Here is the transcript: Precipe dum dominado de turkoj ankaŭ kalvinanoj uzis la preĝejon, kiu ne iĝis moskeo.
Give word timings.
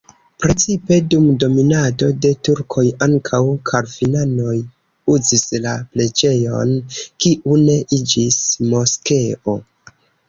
Precipe 0.43 0.95
dum 1.09 1.25
dominado 1.41 2.07
de 2.25 2.31
turkoj 2.47 2.83
ankaŭ 3.07 3.41
kalvinanoj 3.71 4.55
uzis 5.17 5.45
la 5.67 5.75
preĝejon, 5.93 6.75
kiu 7.03 7.59
ne 7.69 7.77
iĝis 8.01 8.41
moskeo. 8.75 9.57